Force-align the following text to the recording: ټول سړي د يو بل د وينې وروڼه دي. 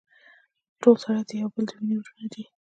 ټول 0.81 0.95
سړي 1.03 1.21
د 1.29 1.31
يو 1.41 1.49
بل 1.53 1.63
د 1.69 1.71
وينې 1.77 1.95
وروڼه 1.99 2.27
دي. 2.33 2.43